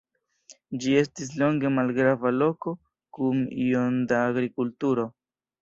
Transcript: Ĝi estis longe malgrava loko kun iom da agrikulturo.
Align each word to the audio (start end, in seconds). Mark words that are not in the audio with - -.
Ĝi 0.85 0.93
estis 1.01 1.33
longe 1.41 1.71
malgrava 1.75 2.33
loko 2.37 2.75
kun 3.19 3.47
iom 3.67 4.03
da 4.15 4.27
agrikulturo. 4.33 5.07